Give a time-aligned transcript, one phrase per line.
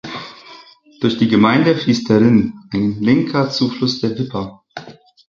[0.99, 4.63] Durch die Gemeinde fließt der Rhin, ein linker Zufluss der Wipper.